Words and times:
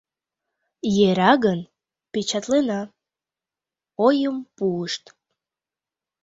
Йӧра 0.95 1.31
гын, 1.45 1.59
печатлена,— 2.11 2.81
ойым 4.05 4.37
пуышт. 4.55 5.03